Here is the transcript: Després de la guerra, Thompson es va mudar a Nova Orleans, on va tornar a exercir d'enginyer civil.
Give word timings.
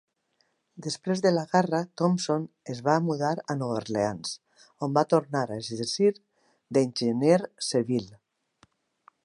Després 0.83 1.19
de 1.25 1.31
la 1.33 1.41
guerra, 1.51 1.81
Thompson 2.01 2.47
es 2.75 2.79
va 2.87 2.95
mudar 3.09 3.31
a 3.53 3.57
Nova 3.59 3.77
Orleans, 3.83 4.31
on 4.87 4.95
va 4.99 5.05
tornar 5.15 5.43
a 5.49 5.59
exercir 5.61 6.11
d'enginyer 6.79 7.39
civil. 7.71 8.09